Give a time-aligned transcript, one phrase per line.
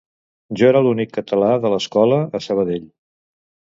[0.61, 2.89] Jo era l'únic català de l'escola a Sabadell